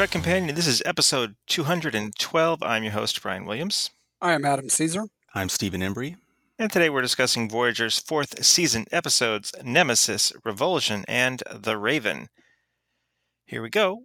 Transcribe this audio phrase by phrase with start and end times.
[0.00, 0.54] Welcome Trek Companion.
[0.54, 2.62] This is episode 212.
[2.62, 3.90] I'm your host, Brian Williams.
[4.18, 5.04] I am Adam Caesar.
[5.34, 6.16] I'm Stephen Embry.
[6.58, 12.28] And today we're discussing Voyager's fourth season episodes Nemesis, Revulsion, and The Raven.
[13.44, 14.04] Here we go.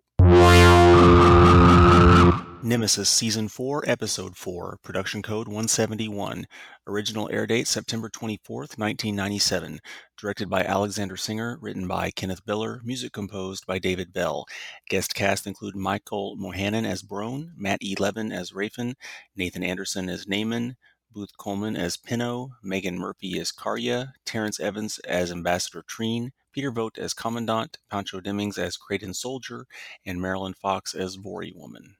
[2.66, 6.48] Nemesis Season 4, Episode 4, Production Code 171.
[6.88, 9.80] Original air date September 24th, 1997.
[10.20, 14.48] Directed by Alexander Singer, written by Kenneth Biller, music composed by David Bell.
[14.90, 17.96] Guest cast include Michael Mohanan as Brone, Matt E.
[18.00, 18.96] Levin as Rafin,
[19.36, 20.76] Nathan Anderson as Naaman,
[21.12, 26.98] Booth Colman as Pinno, Megan Murphy as Karya, Terrence Evans as Ambassador Treen, Peter Vogt
[26.98, 29.68] as Commandant, Pancho Demmings as Kradin Soldier,
[30.04, 31.98] and Marilyn Fox as Vori Woman.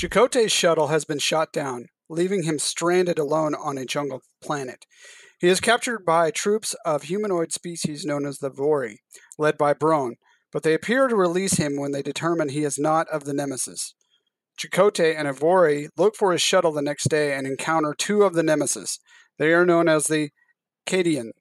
[0.00, 4.86] Chakotay's shuttle has been shot down, leaving him stranded alone on a jungle planet.
[5.38, 8.96] He is captured by troops of humanoid species known as the Vori,
[9.38, 10.16] led by Brone,
[10.52, 13.94] but they appear to release him when they determine he is not of the Nemesis.
[14.58, 18.32] Chakotay and a Vori look for his shuttle the next day and encounter two of
[18.32, 18.98] the Nemesis.
[19.38, 20.30] They are known as the
[20.86, 21.32] Kradin,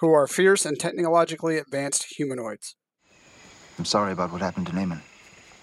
[0.00, 2.76] who are fierce and technologically advanced humanoids.
[3.78, 5.02] I'm sorry about what happened to Naaman.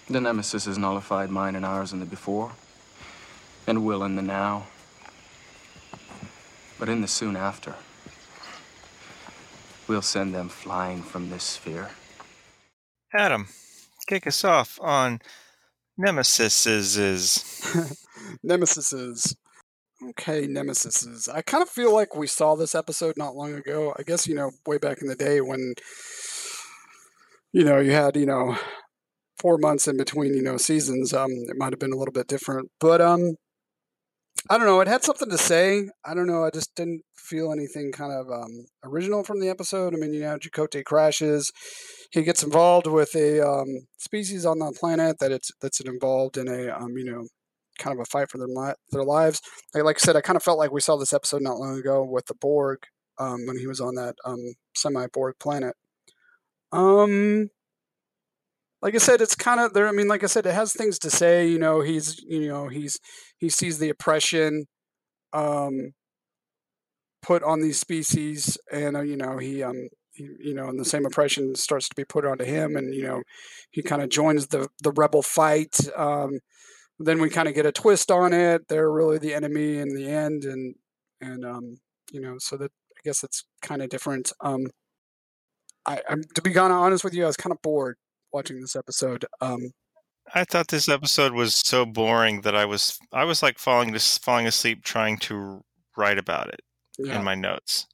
[0.08, 2.52] The Nemesis has nullified mine and ours in the before,
[3.66, 4.66] and will in the now.
[6.78, 7.74] But in the soon after,
[9.88, 11.90] we'll send them flying from this sphere.
[13.14, 13.48] Adam,
[14.06, 15.20] kick us off on
[15.96, 17.96] Nemesis is.
[18.42, 19.34] Nemesis
[20.10, 23.94] Okay, Nemesis I kind of feel like we saw this episode not long ago.
[23.96, 25.74] I guess, you know, way back in the day when,
[27.52, 28.56] you know, you had, you know,
[29.38, 31.12] four months in between, you know, seasons.
[31.12, 32.70] Um, it might have been a little bit different.
[32.80, 33.36] But um
[34.50, 35.88] I don't know, it had something to say.
[36.04, 39.94] I don't know, I just didn't feel anything kind of um original from the episode.
[39.94, 41.52] I mean, you know, Chakotay crashes.
[42.10, 46.48] He gets involved with a um, species on the planet that it's that's involved in
[46.48, 47.26] a um, you know
[47.78, 49.40] kind of a fight for their their lives.
[49.74, 51.78] Like, like I said, I kind of felt like we saw this episode not long
[51.78, 52.80] ago with the Borg
[53.18, 54.40] um, when he was on that um,
[54.74, 55.74] semi Borg planet.
[56.72, 57.50] Um,
[58.80, 59.86] like I said, it's kind of there.
[59.86, 61.46] I mean, like I said, it has things to say.
[61.46, 62.98] You know, he's you know he's
[63.38, 64.66] he sees the oppression
[65.32, 65.92] um,
[67.22, 70.84] put on these species, and uh, you know he um he, you know, and the
[70.84, 73.22] same oppression starts to be put onto him, and you know,
[73.70, 75.78] he kind of joins the the rebel fight.
[75.96, 76.40] Um,
[76.98, 78.68] then we kind of get a twist on it.
[78.68, 80.74] They're really the enemy in the end, and
[81.20, 81.78] and um,
[82.12, 84.32] you know, so that I guess it's kind of different.
[84.40, 84.66] Um,
[85.86, 87.96] I, I'm to be honest with you, I was kind of bored
[88.32, 89.24] watching this episode.
[89.40, 89.70] Um,
[90.34, 94.22] I thought this episode was so boring that I was I was like falling just
[94.24, 95.62] falling asleep trying to
[95.96, 96.60] write about it
[96.98, 97.18] yeah.
[97.18, 97.86] in my notes.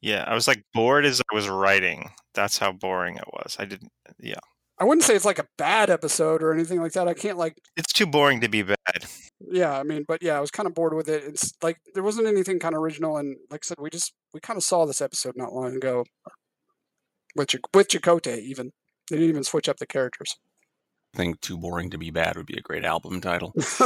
[0.00, 2.10] Yeah, I was like bored as I was writing.
[2.34, 3.56] That's how boring it was.
[3.58, 3.90] I didn't.
[4.18, 4.40] Yeah.
[4.78, 7.06] I wouldn't say it's like a bad episode or anything like that.
[7.06, 7.56] I can't like.
[7.76, 8.76] It's too boring to be bad.
[9.40, 11.22] Yeah, I mean, but yeah, I was kind of bored with it.
[11.24, 14.40] It's like there wasn't anything kind of original, and like I said, we just we
[14.40, 16.04] kind of saw this episode not long ago
[17.34, 18.40] with Ch- with Chakotay.
[18.40, 18.72] Even
[19.10, 20.36] they didn't even switch up the characters.
[21.14, 23.52] I think "Too Boring to Be Bad" would be a great album title.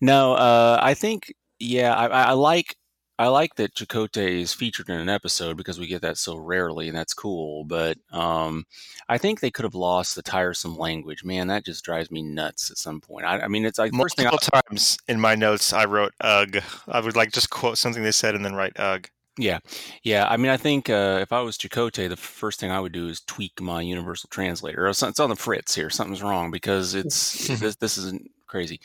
[0.00, 2.76] no, uh, I think yeah, I, I like
[3.16, 6.88] I like that Chakotay is featured in an episode because we get that so rarely,
[6.88, 7.64] and that's cool.
[7.64, 8.66] But um,
[9.08, 11.22] I think they could have lost the tiresome language.
[11.22, 13.24] Man, that just drives me nuts at some point.
[13.24, 16.56] I, I mean, it's like multiple times in my notes I wrote "ugh."
[16.88, 19.58] I would like just quote something they said and then write "ugh." Yeah,
[20.04, 20.28] yeah.
[20.28, 23.08] I mean, I think uh, if I was Chakotay, the first thing I would do
[23.08, 24.86] is tweak my universal translator.
[24.86, 25.90] It's on the fritz here.
[25.90, 28.80] Something's wrong because it's this, this isn't crazy.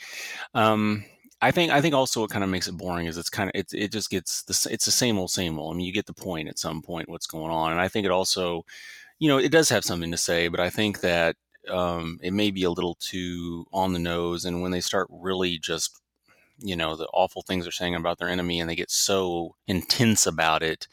[0.54, 1.04] Um,
[1.42, 3.58] I think I think also what kind of makes it boring is it's kind of
[3.60, 5.74] it it just gets the it's the same old same old.
[5.74, 8.06] I mean, you get the point at some point what's going on, and I think
[8.06, 8.64] it also,
[9.18, 11.36] you know, it does have something to say, but I think that
[11.70, 15.58] um, it may be a little too on the nose, and when they start really
[15.58, 15.99] just
[16.60, 20.26] you know the awful things they're saying about their enemy and they get so intense
[20.26, 20.88] about it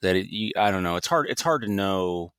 [0.00, 2.32] that it, you, I don't know it's hard it's hard to know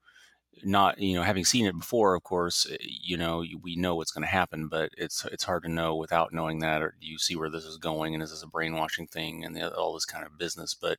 [0.63, 4.11] not you know having seen it before of course eh, you know we know what's
[4.11, 7.17] going to happen but it's it's hard to know without knowing that or do you
[7.17, 10.25] see where this is going and is this a brainwashing thing and all this kind
[10.25, 10.97] of business but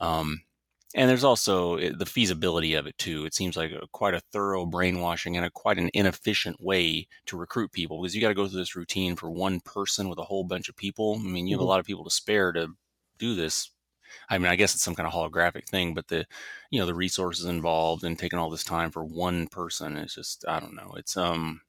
[0.00, 0.42] um
[0.96, 4.20] and there's also eh, the feasibility of it too it seems like a, quite a
[4.32, 8.34] thorough brainwashing and a quite an inefficient way to recruit people because you got to
[8.34, 11.46] go through this routine for one person with a whole bunch of people i mean
[11.46, 11.66] you have mm-hmm.
[11.66, 12.68] a lot of people to spare to
[13.18, 13.70] do this
[14.28, 16.26] I mean, I guess it's some kind of holographic thing, but the,
[16.70, 20.44] you know, the resources involved and taking all this time for one person is just,
[20.48, 20.94] I don't know.
[20.96, 21.60] It's, um,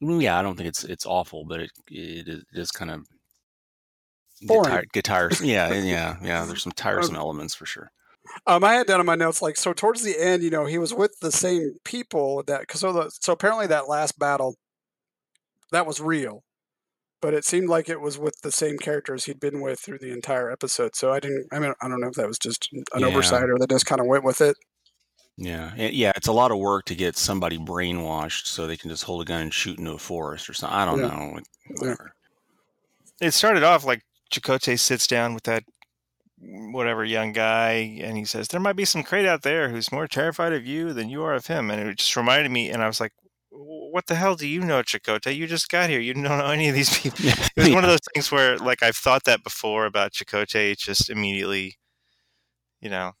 [0.00, 3.06] yeah, I don't think it's, it's awful, but it, it is, it is kind of
[4.42, 4.64] boring.
[4.64, 5.46] Get, tired, get tiresome.
[5.46, 5.72] yeah.
[5.82, 6.16] Yeah.
[6.22, 6.44] Yeah.
[6.44, 7.90] There's some tiresome elements for sure.
[8.46, 10.78] Um, I had down in my notes like so towards the end, you know, he
[10.78, 14.54] was with the same people that because so, the, so apparently that last battle
[15.72, 16.42] that was real,
[17.20, 20.12] but it seemed like it was with the same characters he'd been with through the
[20.12, 20.94] entire episode.
[20.94, 21.46] So I didn't.
[21.52, 23.06] I mean, I don't know if that was just an Yeah.
[23.06, 24.56] oversight or they just kind of went with it.
[25.36, 29.04] Yeah, yeah, it's a lot of work to get somebody brainwashed so they can just
[29.04, 30.76] hold a gun and shoot into a forest or something.
[30.78, 31.06] I don't Yeah.
[31.08, 31.40] know.
[31.78, 32.12] Whatever.
[33.22, 35.64] It started off like Chakotay sits down with that
[36.40, 40.06] whatever young guy and he says, There might be some crate out there who's more
[40.06, 41.70] terrified of you than you are of him.
[41.70, 43.12] And it just reminded me, and I was like,
[43.50, 45.36] What the hell do you know, Chakotay?
[45.36, 46.00] You just got here.
[46.00, 47.24] You don't know any of these people.
[47.24, 50.72] Yeah, It was one of those things where, like, I've thought that before about Chakotay.
[50.72, 51.76] It's just immediately,
[52.80, 53.12] you know,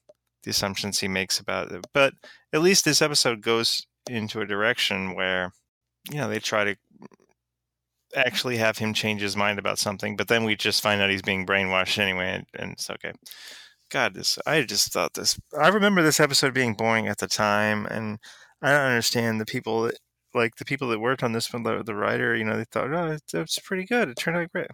[0.42, 1.84] the assumptions he makes about it.
[1.92, 2.14] But
[2.52, 5.52] at least this episode goes into a direction where,
[6.10, 6.76] you know, they try to
[8.14, 11.22] actually have him change his mind about something, but then we just find out he's
[11.22, 13.12] being brainwashed anyway, and, and it's okay.
[13.90, 15.38] God, this I just thought this.
[15.58, 18.18] I remember this episode being boring at the time, and
[18.62, 19.98] I don't understand the people that
[20.32, 21.64] like the people that worked on this one.
[21.64, 24.08] The, the writer, you know, they thought, oh, it's, it's pretty good.
[24.08, 24.68] It turned out great.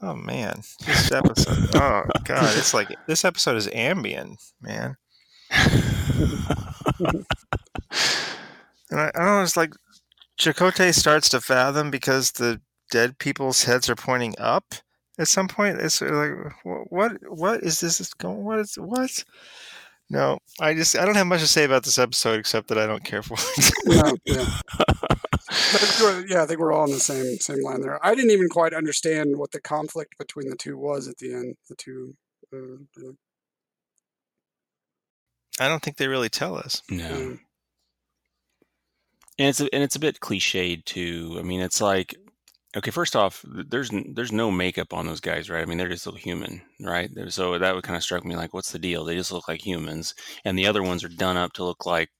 [0.00, 1.70] Oh man, this episode.
[1.74, 4.96] oh god, it's like this episode is ambient, man.
[8.90, 9.74] And I, I don't know, it's like
[10.38, 14.74] Chakotay starts to fathom because the dead people's heads are pointing up
[15.18, 15.80] at some point.
[15.80, 16.30] It's like,
[16.62, 18.44] wh- what, what is this going?
[18.44, 19.24] What is what?
[20.10, 22.86] No, I just I don't have much to say about this episode except that I
[22.86, 23.72] don't care for it.
[23.84, 24.46] No, yeah.
[26.00, 28.04] But yeah, I think we're all on the same same line there.
[28.04, 31.56] I didn't even quite understand what the conflict between the two was at the end.
[31.68, 32.14] The two.
[32.52, 33.12] Uh, uh,
[35.60, 36.82] I don't think they really tell us.
[36.90, 37.14] no.
[37.14, 37.40] um,
[39.38, 41.36] and it's a, and it's a bit cliched too.
[41.38, 42.14] I mean, it's like
[42.76, 45.62] okay, first off, there's there's no makeup on those guys, right?
[45.62, 47.10] I mean, they're just little human, right?
[47.28, 49.04] So that would kind of struck me like, what's the deal?
[49.04, 50.14] They just look like humans,
[50.44, 52.10] and the other ones are done up to look like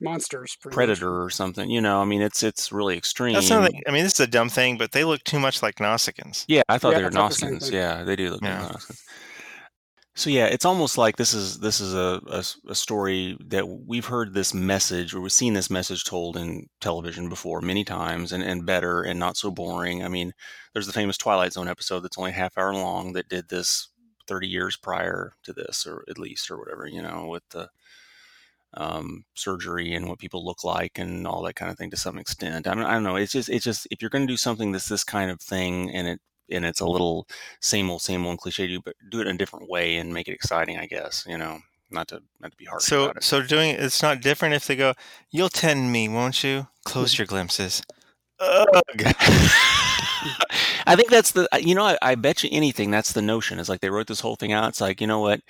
[0.00, 0.56] monsters.
[0.60, 0.76] Pretty much.
[0.76, 1.68] predator or something.
[1.70, 3.34] You know, I mean, it's it's really extreme.
[3.34, 3.62] That's not.
[3.62, 6.44] Like, I mean, this is a dumb thing, but they look too much like Nausicaans.
[6.48, 7.72] Yeah, I thought Yeah, they were thought the Nausicaans.
[7.72, 8.62] Yeah, they do look Yeah.
[8.62, 9.02] like Nausicaans.
[10.20, 14.04] So yeah, it's almost like this is this is a, a a story that we've
[14.04, 18.42] heard this message or we've seen this message told in television before many times and,
[18.42, 20.04] and better and not so boring.
[20.04, 20.34] I mean,
[20.74, 23.88] there's the famous Twilight Zone episode that's only half hour long that did this
[24.28, 27.70] 30 years prior to this or at least or whatever, you know, with the
[28.74, 32.18] um, surgery and what people look like and all that kind of thing to some
[32.18, 32.68] extent.
[32.68, 33.16] I mean, I don't know.
[33.16, 35.90] It's just, it's just, if you're going to do something that's this kind of thing
[35.90, 36.20] and it,
[36.50, 37.26] and it's a little
[37.60, 40.28] same old, same old cliche, do, but do it in a different way and make
[40.28, 41.58] it exciting, I guess, you know,
[41.90, 42.82] not to, not to be hard.
[42.82, 44.94] So, so doing it's not different if they go,
[45.30, 46.68] "You'll tend me, won't you?
[46.84, 47.82] Close your glimpses."
[48.38, 48.66] Ugh.
[50.86, 53.58] I think that's the, you know, I, I bet you anything that's the notion.
[53.58, 54.68] It's like they wrote this whole thing out.
[54.68, 55.40] It's like, you know what?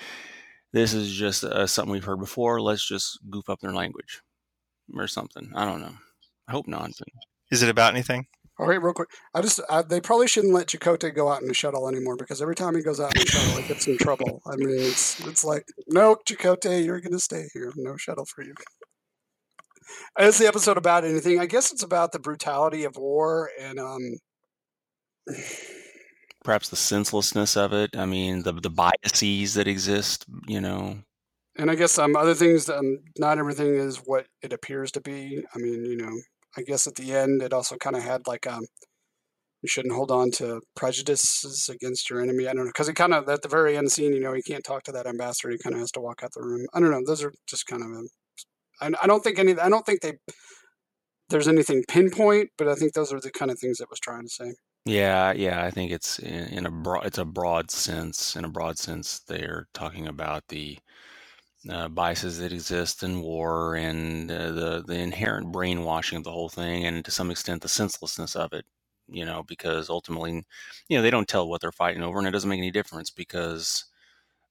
[0.72, 2.60] This is just uh, something we've heard before.
[2.60, 4.22] Let's just goof up their language
[4.94, 5.50] or something.
[5.54, 5.94] I don't know.
[6.48, 6.90] I hope not.
[7.50, 8.26] Is it about anything?
[8.60, 9.08] All right, real quick.
[9.32, 12.42] I just I, they probably shouldn't let Chakotay go out in a shuttle anymore because
[12.42, 14.42] every time he goes out in a shuttle, he gets in trouble.
[14.46, 17.72] I mean, it's it's like no, Chakotay, you're going to stay here.
[17.74, 18.52] No shuttle for you.
[20.18, 21.40] Is the episode about anything?
[21.40, 24.18] I guess it's about the brutality of war and um.
[26.44, 27.96] perhaps the senselessness of it.
[27.96, 30.26] I mean, the the biases that exist.
[30.46, 30.98] You know,
[31.56, 35.42] And I guess um, other things, um, not everything is what it appears to be.
[35.54, 36.12] I mean, you know,
[36.56, 38.64] I guess at the end, it also kind of had like, um,
[39.62, 42.48] you shouldn't hold on to prejudices against your enemy.
[42.48, 42.70] I don't know.
[42.70, 44.92] Because he kind of, at the very end scene, you know, he can't talk to
[44.92, 45.50] that ambassador.
[45.50, 46.66] He kind of has to walk out the room.
[46.72, 47.02] I don't know.
[47.04, 48.08] Those are just kind of, um,
[48.80, 50.14] I, I don't think any, I don't think they,
[51.28, 54.22] there's anything pinpoint, but I think those are the kind of things it was trying
[54.22, 54.54] to say.
[54.84, 55.62] yeah, yeah.
[55.64, 58.34] I think it's in, in a broad, it's a broad sense.
[58.34, 60.78] In a broad sense, they're talking about the
[61.68, 66.48] uh, biases that exist in war and uh, the the inherent brainwashing of the whole
[66.48, 68.64] thing, and to some extent the senselessness of it.
[69.08, 70.44] You know, because ultimately,
[70.88, 73.10] you know, they don't tell what they're fighting over, and it doesn't make any difference
[73.10, 73.84] because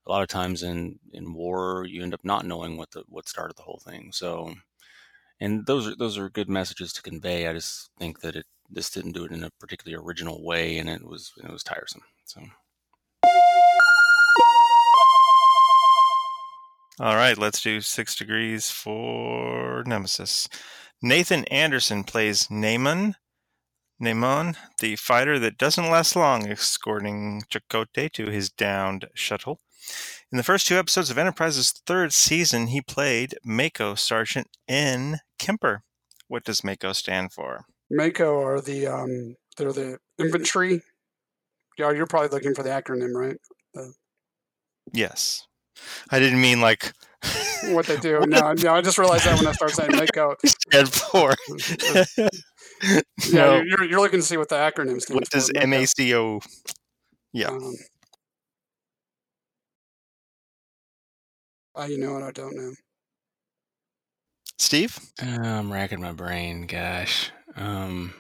[0.08, 3.30] a lot of times in in war, you end up not knowing what the what
[3.30, 4.12] started the whole thing.
[4.13, 4.54] So,
[5.42, 7.48] and those are those are good messages to convey.
[7.48, 10.89] I just think that it this didn't do it in a particularly original way, and
[10.89, 12.04] it was it was tiresome.
[12.25, 12.42] So.
[17.01, 20.50] All right, let's do six degrees for Nemesis.
[21.01, 23.15] Nathan Anderson plays Naaman.
[24.01, 29.62] Naaman, the fighter that doesn't last long, escorting Chakotay to his downed shuttle.
[30.29, 35.20] In the first two episodes of Enterprise's third season, he played MACO Sergeant N.
[35.38, 35.84] Kemper.
[36.27, 37.62] What does MACO stand for?
[37.89, 40.82] MACO are the, um, they're the infantry.
[41.77, 43.38] Yeah, you're probably looking for the acronym, right?
[44.91, 45.46] Yes.
[46.09, 46.93] I didn't mean like
[47.67, 48.19] what they do.
[48.27, 50.36] No, no, I just realized that when I started saying MACO.
[50.45, 51.36] Stand for.
[52.83, 53.00] yeah,
[53.33, 53.62] no.
[53.62, 56.39] you're, you're looking to see what the acronym stands what does MACO?
[57.33, 57.48] Yeah.
[57.48, 57.74] Um,
[61.75, 62.24] uh, you know what?
[62.24, 62.74] I don't know.
[64.57, 65.00] Steve?
[65.21, 66.67] Uh, I'm racking my brain.
[66.67, 67.31] Gosh.
[67.55, 68.13] Um,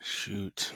[0.00, 0.72] shoot.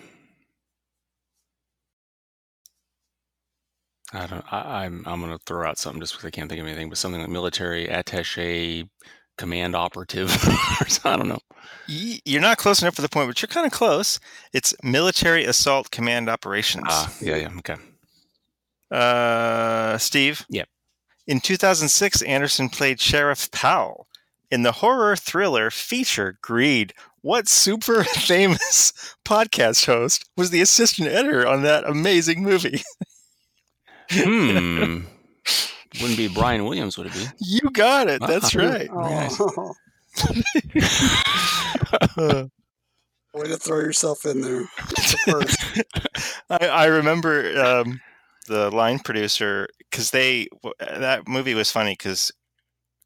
[4.14, 4.44] I don't.
[4.52, 6.88] I, am I'm, I'm gonna throw out something just because I can't think of anything,
[6.88, 8.88] but something like military attaché,
[9.36, 10.30] command operative.
[11.04, 11.40] I don't know.
[11.86, 14.20] You're not close enough for the point, but you're kind of close.
[14.52, 16.86] It's military assault command operations.
[16.88, 17.76] Ah, yeah, yeah, okay.
[18.90, 20.46] Uh, Steve.
[20.48, 20.68] Yep.
[21.26, 24.06] In 2006, Anderson played Sheriff Powell
[24.50, 26.94] in the horror thriller feature Greed.
[27.22, 28.92] What super famous
[29.24, 32.82] podcast host was the assistant editor on that amazing movie?
[34.10, 35.00] hmm.
[36.00, 37.24] Wouldn't be Brian Williams, would it be?
[37.38, 38.20] You got it.
[38.20, 38.88] That's right.
[38.92, 39.74] Oh.
[43.34, 44.64] Way to throw yourself in there.
[46.50, 48.00] I, I, remember um,
[48.46, 52.32] the line producer because they that movie was funny because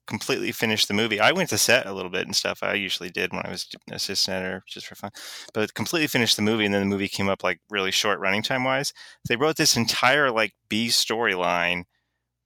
[0.09, 1.21] completely finished the movie.
[1.21, 2.63] I went to set a little bit and stuff.
[2.63, 5.11] I usually did when I was an assistant editor, just for fun.
[5.53, 8.43] But completely finished the movie, and then the movie came up like really short running
[8.43, 8.93] time wise.
[9.29, 11.85] They wrote this entire like B storyline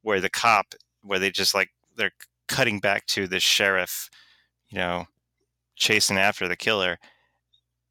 [0.03, 2.11] where the cop, where they just like they're
[2.49, 4.11] cutting back to the sheriff,
[4.69, 5.07] you know,
[5.77, 6.99] chasing after the killer.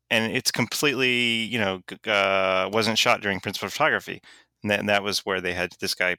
[0.09, 4.21] And it's completely, you know, uh, wasn't shot during principal photography.
[4.61, 6.17] And that, and that was where they had this guy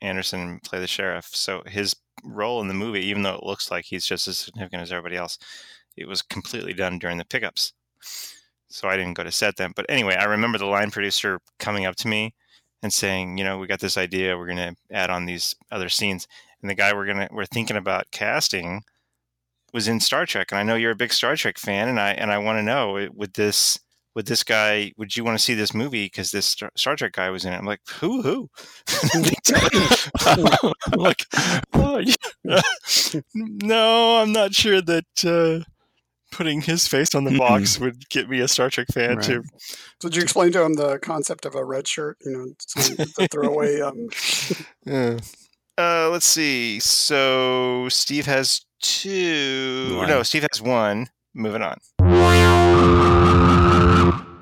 [0.00, 1.28] Anderson play the sheriff.
[1.32, 4.82] So his role in the movie, even though it looks like he's just as significant
[4.82, 5.38] as everybody else,
[5.96, 7.72] it was completely done during the pickups.
[8.68, 9.72] So I didn't go to set then.
[9.74, 12.34] But anyway, I remember the line producer coming up to me
[12.82, 16.26] and saying, you know, we got this idea, we're to add on these other scenes.
[16.60, 18.82] And the guy we're to we're thinking about casting
[19.72, 22.12] was in Star Trek, and I know you're a big Star Trek fan, and I
[22.12, 23.78] and I want to know eh, would this
[24.16, 27.28] would this guy would you want to see this movie because this Star, Trek guy
[27.28, 27.56] was in it?
[27.56, 28.50] I'm like, who who?
[30.26, 31.22] I'm like,
[31.74, 32.60] oh, yeah.
[33.34, 35.64] no, I'm not sure that uh,
[36.32, 39.24] putting his face on the box would get me a Star Trek fan right.
[39.24, 39.44] too.
[40.00, 42.16] So did you explain to him the concept of a red shirt?
[42.24, 43.80] You know, the throwaway.
[43.82, 44.08] Um...
[44.86, 45.18] yeah.
[45.76, 46.80] Uh, let's see.
[46.80, 49.96] So Steve has two.
[49.98, 50.08] One.
[50.08, 51.08] No, Steve has one.
[51.34, 51.76] Moving on.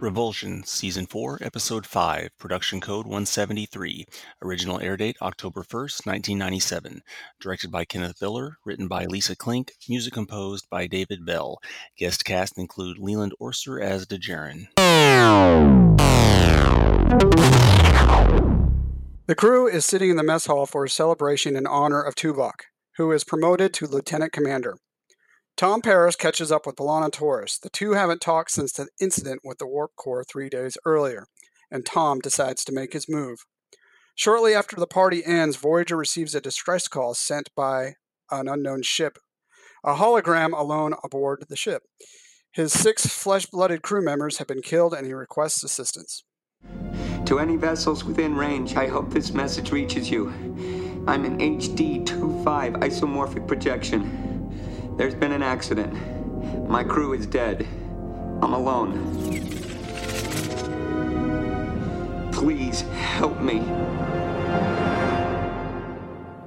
[0.04, 4.04] Revulsion, Season 4, Episode 5, Production Code 173.
[4.42, 7.00] Original air date October 1st, 1997.
[7.40, 11.58] Directed by Kenneth Biller, written by Lisa Klink, music composed by David Bell.
[11.96, 14.66] Guest cast include Leland Orser as Dejaren.
[19.26, 22.64] The crew is sitting in the mess hall for a celebration in honor of Tuvok,
[22.98, 24.76] who is promoted to lieutenant commander.
[25.56, 27.60] Tom Paris catches up with B'Elanna Torres.
[27.62, 31.28] The two haven't talked since the incident with the Warp Core three days earlier,
[31.70, 33.38] and Tom decides to make his move.
[34.16, 37.94] Shortly after the party ends, Voyager receives a distress call sent by
[38.32, 39.18] an unknown ship,
[39.84, 41.82] a hologram alone aboard the ship.
[42.50, 46.24] His six flesh blooded crew members have been killed, and he requests assistance.
[47.26, 50.30] To any vessels within range, I hope this message reaches you.
[51.06, 54.33] I'm an HD 25 isomorphic projection.
[54.96, 55.92] There's been an accident.
[56.68, 57.66] My crew is dead.
[58.40, 58.92] I'm alone.
[62.32, 63.62] Please help me.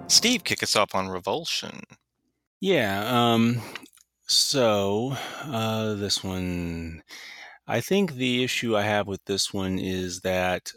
[0.07, 1.81] Steve, kick us off on Revulsion.
[2.61, 3.03] Yeah.
[3.05, 3.61] Um.
[4.29, 7.03] So, uh, this one,
[7.67, 10.71] I think the issue I have with this one is that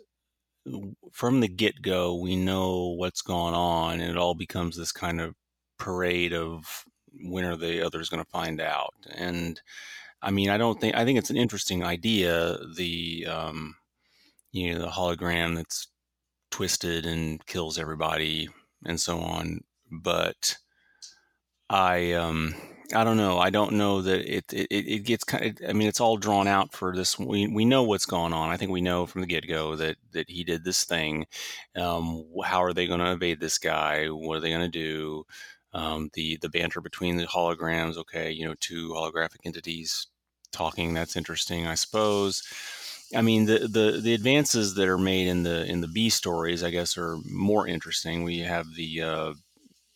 [1.13, 5.21] from the get go, we know what's going on, and it all becomes this kind
[5.21, 5.35] of
[5.79, 6.85] parade of
[7.25, 8.95] when are the others going to find out?
[9.15, 9.61] And
[10.23, 12.59] I mean, I don't think I think it's an interesting idea.
[12.77, 13.77] The um,
[14.53, 15.89] you know the hologram that's
[16.51, 18.49] twisted and kills everybody
[18.85, 19.61] and so on.
[19.91, 20.57] But
[21.69, 22.55] I um,
[22.95, 23.39] I don't know.
[23.39, 26.49] I don't know that it it, it gets kind of, I mean, it's all drawn
[26.49, 27.19] out for this.
[27.19, 28.51] We we know what's going on.
[28.51, 31.27] I think we know from the get go that that he did this thing.
[31.77, 34.07] Um, how are they going to evade this guy?
[34.09, 35.25] What are they going to do?
[35.73, 37.97] Um, the the banter between the holograms.
[37.97, 40.07] Okay, you know, two holographic entities
[40.53, 40.95] talking.
[40.95, 42.43] That's interesting, I suppose.
[43.15, 46.63] I mean, the, the the advances that are made in the in the B stories,
[46.63, 48.23] I guess, are more interesting.
[48.23, 49.35] We have the uh,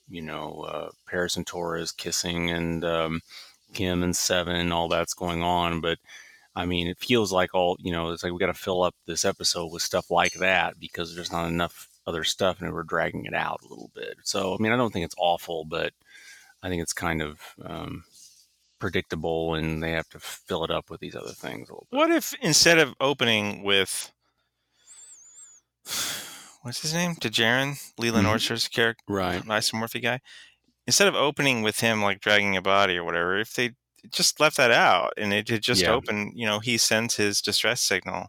[0.08, 3.20] you know uh, Paris and Torres kissing, and um,
[3.72, 5.98] Kim and Seven, all that's going on, but.
[6.56, 8.10] I mean, it feels like all you know.
[8.12, 11.32] It's like we got to fill up this episode with stuff like that because there's
[11.32, 14.16] not enough other stuff, and they were dragging it out a little bit.
[14.24, 15.92] So I mean, I don't think it's awful, but
[16.62, 18.04] I think it's kind of um,
[18.78, 21.68] predictable, and they have to fill it up with these other things.
[21.90, 24.12] What if instead of opening with
[26.62, 28.34] what's his name, Dejaren, Leland mm-hmm.
[28.34, 30.20] Orser's character, right, isomorphic guy,
[30.86, 33.72] instead of opening with him like dragging a body or whatever, if they
[34.10, 35.92] just left that out and it had just yeah.
[35.92, 38.28] opened, you know, he sends his distress signal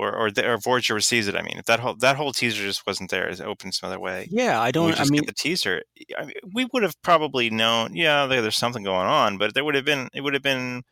[0.00, 1.36] or or, the, or Voyager receives it.
[1.36, 4.00] I mean, if that whole that whole teaser just wasn't there, it opened some other
[4.00, 4.28] way.
[4.30, 4.98] Yeah, I don't.
[4.98, 5.82] I mean, the teaser.
[6.18, 7.94] I mean, we would have probably known.
[7.94, 10.08] Yeah, there's something going on, but there would have been.
[10.14, 10.82] It would have been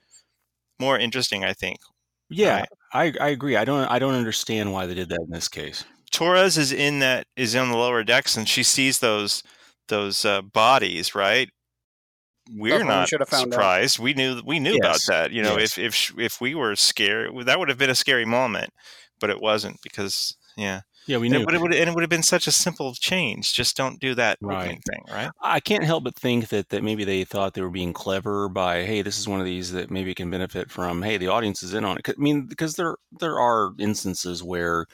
[0.78, 1.78] more interesting, I think.
[2.30, 2.68] Yeah, right?
[2.92, 3.56] I I agree.
[3.56, 5.84] I don't I don't understand why they did that in this case.
[6.10, 9.42] Torres is in that is in the lower decks, and she sees those
[9.88, 11.48] those uh, bodies, right?
[12.50, 14.00] We're not surprised.
[14.00, 14.04] Out.
[14.04, 14.80] We knew we knew yes.
[14.80, 15.32] about that.
[15.32, 15.78] You know, yes.
[15.78, 18.72] if if if we were scared, that would have been a scary moment,
[19.20, 20.82] but it wasn't because yeah.
[21.06, 21.40] Yeah, we knew.
[21.40, 23.54] And it, would, and it would have been such a simple change.
[23.54, 24.78] Just don't do that right.
[24.86, 25.30] thing, right?
[25.40, 28.82] I can't help but think that, that maybe they thought they were being clever by,
[28.82, 31.00] hey, this is one of these that maybe can benefit from.
[31.00, 32.06] Hey, the audience is in on it.
[32.06, 34.84] I mean, because there there are instances where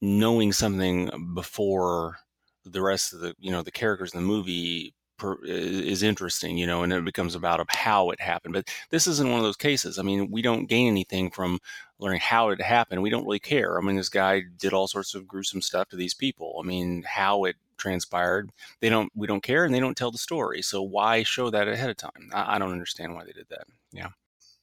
[0.00, 2.16] knowing something before
[2.64, 6.66] the rest of the you know the characters in the movie per, is interesting, you
[6.66, 8.54] know, and it becomes about of how it happened.
[8.54, 9.98] But this isn't one of those cases.
[9.98, 11.60] I mean, we don't gain anything from
[11.98, 13.02] learning how it happened.
[13.02, 13.78] We don't really care.
[13.78, 16.60] I mean, this guy did all sorts of gruesome stuff to these people.
[16.62, 18.50] I mean, how it transpired,
[18.80, 19.12] they don't.
[19.14, 20.62] We don't care, and they don't tell the story.
[20.62, 22.30] So why show that ahead of time?
[22.32, 23.66] I, I don't understand why they did that.
[23.92, 24.08] Yeah.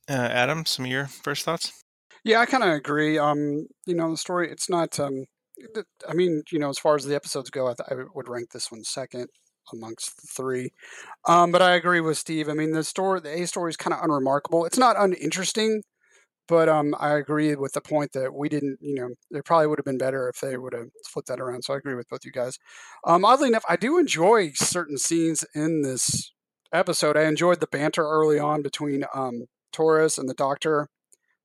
[0.10, 1.84] Uh, Adam, some of your first thoughts?
[2.24, 3.18] Yeah, I kind of agree.
[3.18, 4.52] Um, you know, the story.
[4.52, 5.00] It's not.
[5.00, 5.26] Um,
[6.08, 8.52] I mean, you know, as far as the episodes go, I, th- I would rank
[8.52, 9.28] this one second
[9.74, 10.72] amongst the three.
[11.28, 12.50] Um, but I agree with Steve.
[12.50, 14.66] I mean, the story, the A story is kind of unremarkable.
[14.66, 15.84] It's not uninteresting,
[16.48, 19.80] but um, I agree with the point that we didn't, you know, it probably would
[19.80, 21.64] have been better if they would have flipped that around.
[21.64, 22.58] So I agree with both you guys.
[23.06, 26.32] Um, oddly enough, I do enjoy certain scenes in this
[26.74, 27.18] episode.
[27.18, 30.88] I enjoyed the banter early on between um, Torres and the Doctor.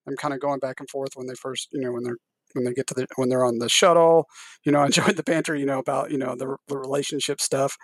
[0.06, 2.18] I'm kind of going back and forth when they first, you know, when they're
[2.54, 4.26] when they get to the when they're on the shuttle.
[4.64, 5.56] You know, I enjoyed the banter.
[5.56, 7.76] You know about you know the the relationship stuff.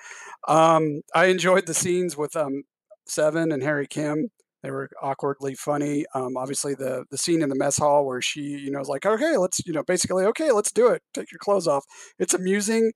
[0.48, 2.62] Um, I enjoyed the scenes with um,
[3.06, 4.28] Seven and Harry Kim.
[4.62, 6.04] They were awkwardly funny.
[6.14, 9.06] Um, obviously, the the scene in the mess hall where she you know is like,
[9.06, 11.02] okay, let's you know basically okay, let's do it.
[11.14, 11.84] Take your clothes off.
[12.18, 12.92] It's amusing.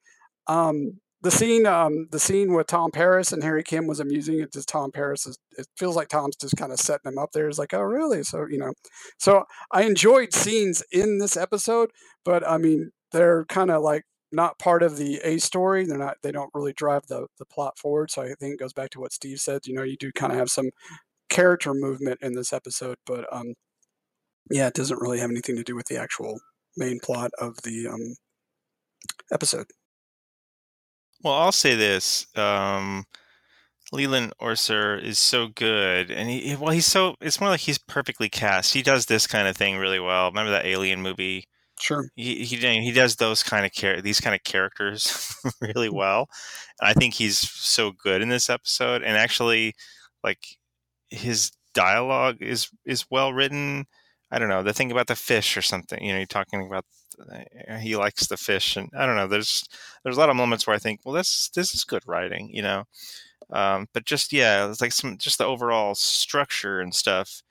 [0.49, 4.41] Um, the scene um, the scene with Tom Paris and Harry Kim was amusing.
[4.41, 7.31] It just Tom Paris is it feels like Tom's just kind of setting him up
[7.33, 7.49] there.
[7.49, 8.23] It's like, oh really?
[8.25, 8.73] So you know,
[9.19, 11.91] so I enjoyed scenes in this episode,
[12.25, 15.87] but I mean they're kind of like not part of the A story.
[15.87, 18.11] They're not they don't really drive the the plot forward.
[18.11, 19.67] So I think it goes back to what Steve said.
[19.67, 20.71] You know, you do kind of have some
[21.31, 23.55] character movement in this episode, but um,
[24.51, 26.41] yeah, it doesn't really have anything to do with the actual
[26.77, 28.17] main plot of the um
[29.33, 29.67] episode.
[31.23, 32.27] Well, I'll say this.
[32.37, 33.05] Um,
[33.93, 37.15] Leland Orser is so good, and he well, he's so.
[37.21, 38.73] It's more like he's perfectly cast.
[38.73, 40.29] He does this kind of thing really well.
[40.29, 41.47] Remember that Alien movie?
[41.79, 42.09] Sure.
[42.17, 45.95] He he, he does those kind of char- these kind of characters really mm.
[45.95, 46.29] well.
[46.81, 49.75] And I think he's so good in this episode, and actually,
[50.25, 50.39] like
[51.11, 53.87] his dialogue is is well written.
[54.33, 56.03] I don't know the thing about the fish or something.
[56.05, 56.87] You know, you're talking about
[57.69, 59.29] uh, he likes the fish, and I don't know.
[59.29, 59.65] There's
[60.05, 62.63] there's a lot of moments where I think, well, this this is good writing, you
[62.63, 62.85] know.
[63.51, 67.43] Um, but just yeah, it's like some just the overall structure and stuff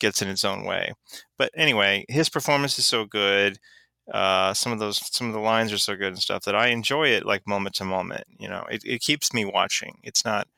[0.00, 0.92] gets in its own way.
[1.38, 3.58] But anyway, his performance is so good.
[4.12, 6.68] Uh, some of those some of the lines are so good and stuff that I
[6.68, 8.24] enjoy it like moment to moment.
[8.38, 9.98] You know, it, it keeps me watching.
[10.04, 10.48] It's not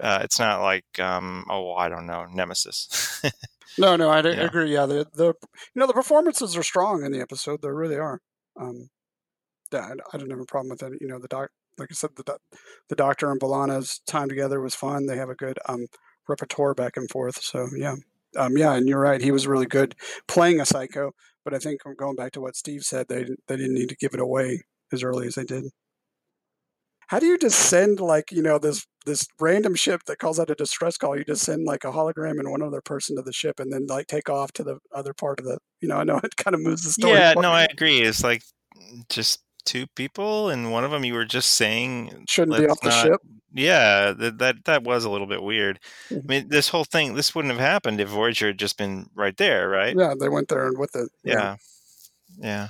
[0.00, 3.22] uh, it's not like um, oh I don't know Nemesis.
[3.78, 4.44] No, no, I yeah.
[4.44, 4.72] agree.
[4.72, 7.62] Yeah, the the you know the performances are strong in the episode.
[7.62, 8.20] They really are.
[8.60, 8.88] Um,
[9.72, 9.80] yeah,
[10.12, 10.98] I, I don't have a problem with that.
[11.00, 12.38] You know, the doc, like I said, the
[12.88, 15.06] the doctor and B'Elanna's time together was fun.
[15.06, 15.86] They have a good um
[16.28, 17.42] repertoire back and forth.
[17.42, 17.96] So yeah,
[18.36, 19.20] um, yeah, and you're right.
[19.20, 19.94] He was really good
[20.28, 21.12] playing a psycho.
[21.44, 24.14] But I think going back to what Steve said, they they didn't need to give
[24.14, 25.64] it away as early as they did
[27.08, 30.50] how do you just send like you know this this random ship that calls out
[30.50, 33.32] a distress call you just send like a hologram and one other person to the
[33.32, 36.04] ship and then like take off to the other part of the you know i
[36.04, 38.42] know it kind of moves the story yeah no i agree it's like
[39.08, 42.88] just two people and one of them you were just saying shouldn't be off the
[42.88, 43.20] not, ship.
[43.54, 45.78] Yeah that, that that was a little bit weird.
[46.08, 46.20] Mm-hmm.
[46.24, 49.36] i mean this whole thing this wouldn't have happened if voyager had just been right
[49.36, 49.94] there right?
[49.96, 51.32] Yeah they went there and with it yeah.
[51.32, 51.56] Yeah,
[52.38, 52.68] yeah.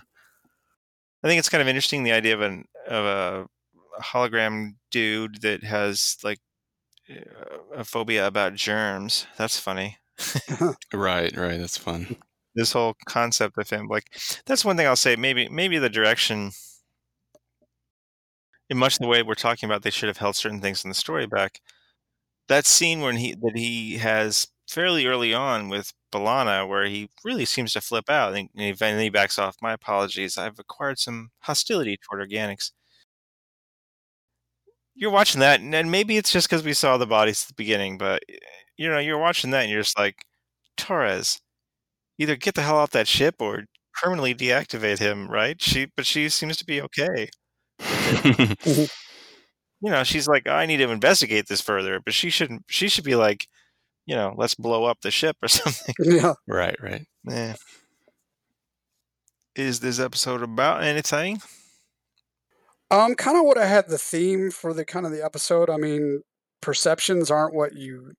[1.23, 3.47] i think it's kind of interesting the idea of an of a
[4.01, 6.39] hologram dude that has like
[7.75, 9.27] a phobia about germs.
[9.37, 9.99] That's funny.
[10.93, 11.59] right, right.
[11.59, 12.17] That's fun.
[12.55, 14.05] This whole concept of him, like,
[14.45, 15.17] that's one thing I'll say.
[15.17, 16.53] Maybe, maybe the direction
[18.73, 20.95] in much the way we're talking about, they should have held certain things in the
[20.95, 21.61] story back.
[22.49, 27.45] That scene when he that he has fairly early on with B'Elanna, where he really
[27.45, 29.57] seems to flip out and he, and he backs off.
[29.63, 30.39] My apologies.
[30.39, 32.73] I've acquired some hostility toward organics.
[34.95, 37.97] You're watching that, and maybe it's just because we saw the bodies at the beginning,
[37.99, 38.37] but eh,
[38.77, 40.17] you know, you're watching that and you're just like,
[40.77, 41.41] Torres,
[42.19, 43.65] either get the hell off that ship or
[44.03, 45.61] permanently deactivate him, right?
[45.63, 47.29] She, but she seems to be okay.
[48.65, 48.89] you
[49.91, 52.65] know, she's like, I need to investigate this further, but she shouldn't.
[52.69, 53.47] She should be like,
[54.07, 55.95] you know, let's blow up the ship or something.
[56.01, 56.35] Yeah.
[56.49, 57.07] right, right.
[57.29, 57.55] Yeah.
[59.55, 61.41] Is this episode about anything?
[62.93, 65.71] Um, kind of what I had the theme for the kind of the episode.
[65.71, 66.21] I mean,
[66.61, 68.13] perceptions aren't what you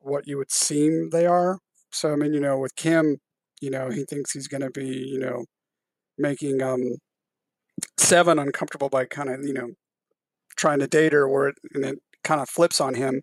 [0.00, 1.58] what you would seem they are.
[1.92, 3.18] So I mean, you know, with Kim,
[3.60, 5.44] you know, he thinks he's going to be, you know,
[6.18, 6.96] making um
[7.98, 9.68] Seven uncomfortable by kind of, you know,
[10.56, 13.20] trying to date her, where it, and it kind of flips on him.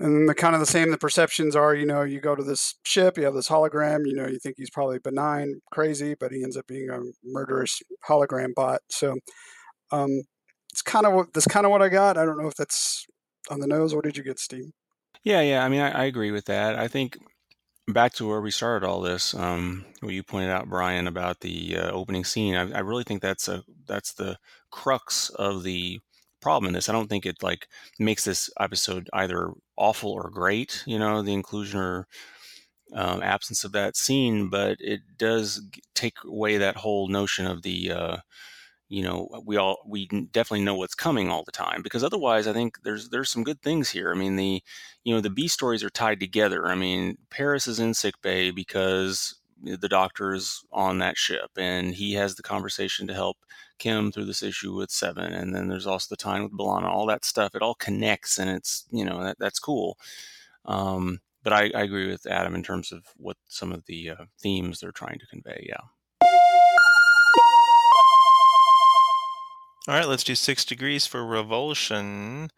[0.00, 2.74] And the kind of the same the perceptions are, you know, you go to this
[2.82, 6.42] ship, you have this hologram, you know, you think he's probably benign, crazy, but he
[6.42, 8.80] ends up being a murderous hologram bot.
[8.90, 9.16] So
[9.92, 10.22] um,
[10.72, 12.16] it's kind of that's kind of what I got.
[12.16, 13.06] I don't know if that's
[13.50, 13.94] on the nose.
[13.94, 14.72] What did you get, Steve?
[15.22, 15.64] Yeah, yeah.
[15.64, 16.78] I mean, I, I agree with that.
[16.78, 17.18] I think
[17.88, 21.76] back to where we started all this, um, what you pointed out, Brian, about the
[21.76, 22.54] uh, opening scene.
[22.54, 24.38] I, I really think that's a that's the
[24.70, 26.00] crux of the
[26.40, 26.88] problem in this.
[26.88, 30.82] I don't think it like makes this episode either awful or great.
[30.86, 32.08] You know, the inclusion or
[32.94, 35.62] um, absence of that scene, but it does
[35.94, 38.16] take away that whole notion of the uh,
[38.92, 42.52] you know we all we definitely know what's coming all the time because otherwise i
[42.52, 44.12] think there's there's some good things here.
[44.12, 44.62] I mean the
[45.02, 46.66] you know the b stories are tied together.
[46.68, 52.12] I mean paris is in sick bay because the doctor's on that ship and he
[52.14, 53.38] has the conversation to help
[53.78, 57.06] kim through this issue with seven and then there's also the time with B'Elanna, all
[57.06, 59.96] that stuff it all connects and it's you know that, that's cool.
[60.66, 64.24] Um, but I, I, agree with adam in terms of what some of the uh,
[64.38, 65.80] themes they're trying to convey yeah
[69.88, 72.50] All right, let's do six degrees for revulsion.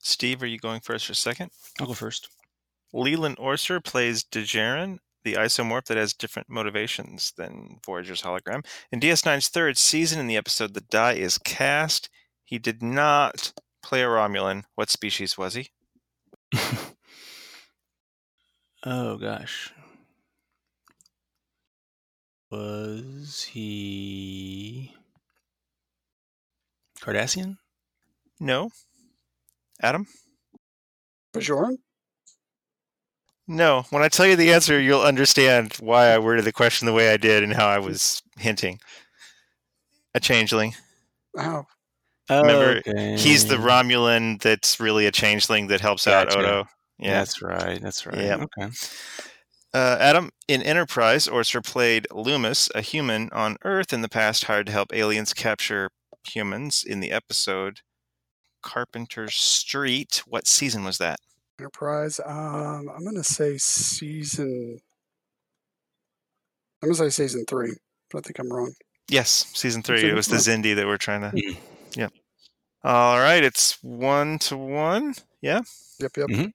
[0.00, 1.50] Steve, are you going first or second?
[1.80, 2.28] I'll go first.
[2.92, 8.64] Leland Orser plays Dejaren, the isomorph that has different motivations than Voyager's hologram.
[8.90, 12.10] In DS9's third season, in the episode The Die is Cast,
[12.44, 14.64] he did not play a Romulan.
[14.74, 15.70] What species was he?
[18.84, 19.72] oh, gosh.
[22.50, 24.83] Was he.
[27.04, 27.58] Cardassian?
[28.40, 28.70] No.
[29.82, 30.06] Adam?
[31.34, 31.76] Bajoran?
[33.46, 33.84] No.
[33.90, 37.12] When I tell you the answer, you'll understand why I worded the question the way
[37.12, 38.80] I did and how I was hinting.
[40.14, 40.74] A changeling.
[41.36, 41.64] Oh.
[42.30, 43.18] Remember, okay.
[43.18, 46.38] he's the Romulan that's really a changeling that helps gotcha.
[46.38, 46.64] out Odo.
[46.98, 47.82] Yeah, that's right.
[47.82, 48.16] That's right.
[48.16, 48.36] Yeah.
[48.36, 48.70] Okay.
[49.74, 54.66] Uh, Adam, in Enterprise, Orser played Loomis, a human on Earth in the past hired
[54.66, 55.90] to help aliens capture
[56.26, 57.80] humans in the episode
[58.62, 60.22] Carpenter Street.
[60.26, 61.20] What season was that?
[61.58, 62.20] Enterprise.
[62.24, 64.80] Um, I'm gonna say season.
[66.82, 67.74] I'm gonna say season three,
[68.10, 68.72] but I think I'm wrong.
[69.08, 69.98] Yes, season three.
[69.98, 71.28] Season it was the Xindi that we're trying to.
[71.28, 72.00] Mm-hmm.
[72.00, 72.08] Yeah.
[72.82, 75.14] All right, it's one to one.
[75.40, 75.60] Yeah.
[76.00, 76.16] Yep.
[76.16, 76.28] Yep.
[76.28, 76.46] Mm-hmm.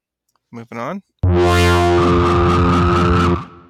[0.51, 2.68] Moving on.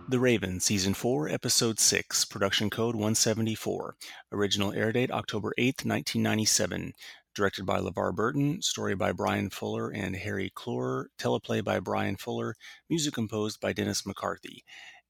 [0.10, 3.96] The Raven, Season 4, Episode 6, Production Code 174.
[4.32, 6.94] Original air date October 8, 1997.
[7.36, 8.60] Directed by LeVar Burton.
[8.64, 11.10] Story by Brian Fuller and Harry Kloor.
[11.20, 12.56] Teleplay by Brian Fuller.
[12.90, 14.64] Music composed by Dennis McCarthy.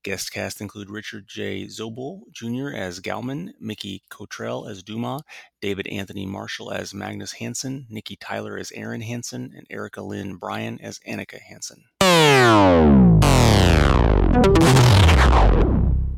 [0.03, 1.67] Guest cast include Richard J.
[1.67, 2.75] Zobel Jr.
[2.75, 5.21] as Galman, Mickey Cottrell as Duma,
[5.61, 10.77] David Anthony Marshall as Magnus Hansen, Nikki Tyler as Erin Hansen, and Erica Lynn Bryan
[10.81, 11.85] as Annika Hansen.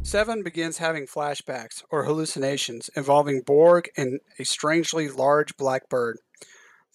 [0.04, 6.18] Seven begins having flashbacks or hallucinations involving Borg and a strangely large black bird.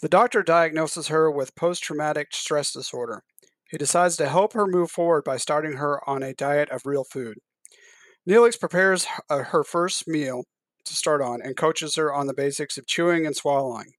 [0.02, 3.22] The doctor diagnoses her with post traumatic stress disorder.
[3.70, 7.04] He decides to help her move forward by starting her on a diet of real
[7.04, 7.38] food.
[8.28, 10.44] Neelix prepares uh, her first meal
[10.86, 13.92] to start on and coaches her on the basics of chewing and swallowing.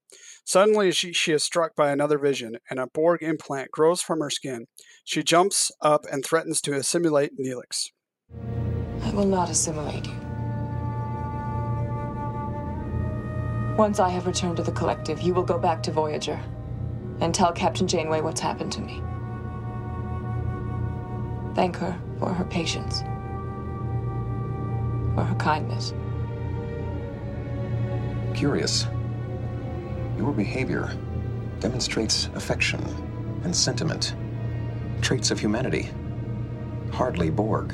[0.44, 4.30] Suddenly, she, she is struck by another vision, and a Borg implant grows from her
[4.30, 4.68] skin.
[5.04, 7.90] She jumps up and threatens to assimilate Neelix.
[9.04, 10.14] I will not assimilate you.
[13.78, 16.40] Once I have returned to the collective, you will go back to Voyager
[17.20, 19.04] and tell Captain Janeway what's happened to me.
[21.56, 23.02] Thank her for her patience,
[25.14, 25.94] for her kindness.
[28.34, 28.86] Curious.
[30.18, 30.92] Your behavior
[31.60, 32.82] demonstrates affection
[33.44, 34.16] and sentiment,
[35.02, 35.90] traits of humanity.
[36.92, 37.74] Hardly Borg.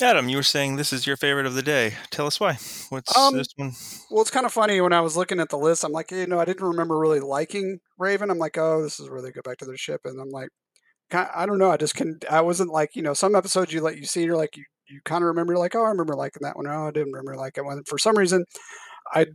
[0.00, 1.94] Adam, you were saying this is your favorite of the day.
[2.10, 2.58] Tell us why.
[2.88, 3.72] What's Um, this one?
[4.10, 5.84] Well, it's kind of funny when I was looking at the list.
[5.84, 8.28] I'm like, you know, I didn't remember really liking Raven.
[8.30, 10.48] I'm like, oh, this is where they go back to their ship, and I'm like,
[11.12, 11.70] I don't know.
[11.70, 12.18] I just can.
[12.28, 15.00] I wasn't like, you know, some episodes you let you see, you're like, you you
[15.04, 16.66] kind of remember, you're like, oh, I remember liking that one.
[16.66, 17.66] Oh, I didn't remember liking it.
[17.66, 17.82] One.
[17.84, 18.44] For some reason,
[19.12, 19.26] I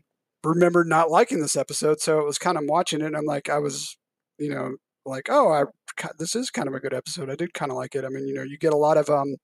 [0.43, 3.07] remembered not liking this episode, so it was kind of watching it.
[3.07, 3.97] and I'm like, I was,
[4.37, 5.63] you know, like, oh, I
[6.17, 7.29] this is kind of a good episode.
[7.29, 8.05] I did kind of like it.
[8.05, 9.35] I mean, you know, you get a lot of um,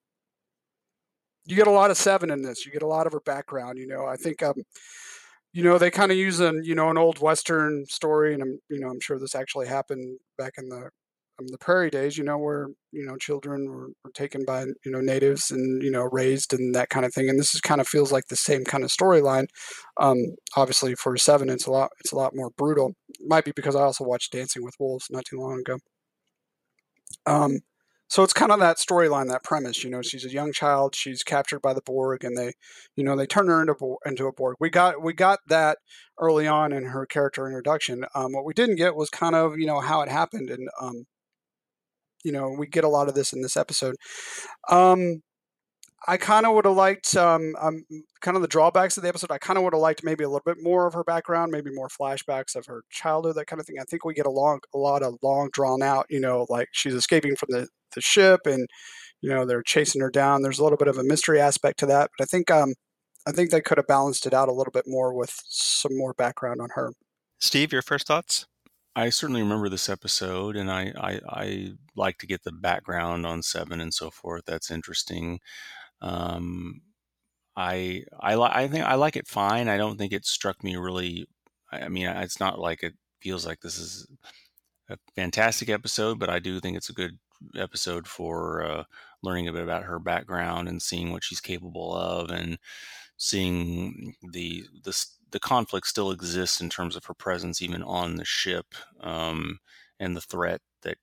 [1.45, 2.65] you get a lot of Seven in this.
[2.65, 3.77] You get a lot of her background.
[3.77, 4.55] You know, I think um,
[5.53, 8.59] you know, they kind of use an you know an old Western story, and I'm
[8.69, 10.89] you know I'm sure this actually happened back in the
[11.39, 12.17] um, the prairie days.
[12.17, 15.91] You know, where you know children were, were taken by you know natives and you
[15.91, 17.30] know raised and that kind of thing.
[17.30, 19.48] And this is kind of feels like the same kind of storyline.
[20.00, 20.17] Um,
[20.56, 22.93] obviously, for Seven, it's a lot it's a lot more brutal.
[23.26, 25.78] Might be because I also watched Dancing with Wolves not too long ago.
[27.26, 27.60] Um,
[28.08, 29.84] so it's kind of that storyline, that premise.
[29.84, 30.95] You know, she's a young child.
[30.95, 32.54] She's captured by the Borg, and they,
[32.95, 34.58] you know, they turn her into into a Borg.
[34.60, 35.80] We got we got that
[36.19, 38.06] early on in her character introduction.
[38.13, 41.06] Um, what we didn't get was kind of you know how it happened, and um,
[42.25, 43.95] you know, we get a lot of this in this episode.
[44.69, 45.21] Um,
[46.07, 47.83] I kind of would have liked um, um,
[48.21, 49.31] kind of the drawbacks of the episode.
[49.31, 51.71] I kind of would have liked maybe a little bit more of her background, maybe
[51.73, 53.77] more flashbacks of her childhood, that kind of thing.
[53.79, 56.05] I think we get a long, a lot of long drawn out.
[56.09, 58.67] You know, like she's escaping from the the ship, and
[59.21, 60.41] you know they're chasing her down.
[60.41, 62.73] There's a little bit of a mystery aspect to that, but I think um,
[63.27, 66.13] I think they could have balanced it out a little bit more with some more
[66.13, 66.91] background on her.
[67.39, 68.45] Steve, your first thoughts?
[68.95, 73.41] I certainly remember this episode, and I, I, I like to get the background on
[73.43, 74.45] Seven and so forth.
[74.45, 75.39] That's interesting.
[76.01, 76.81] Um,
[77.58, 79.69] I I li- I think I like it fine.
[79.69, 81.27] I don't think it struck me really.
[81.71, 84.08] I mean, it's not like it feels like this is
[84.89, 87.17] a fantastic episode, but I do think it's a good
[87.58, 88.84] episode for uh,
[89.23, 92.58] learning a bit about her background and seeing what she's capable of, and
[93.17, 94.93] seeing the the
[95.36, 99.60] the conflict still exists in terms of her presence even on the ship, um,
[100.00, 100.98] and the threat that